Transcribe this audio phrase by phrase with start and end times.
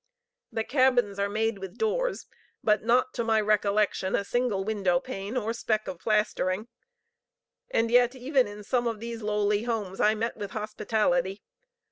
[0.51, 2.25] The cabins are made with doors,
[2.63, 6.67] but not, to my recollection, a single window pane or speck of plastering;
[7.69, 11.43] and yet even in some of those lowly homes I met with hospitality.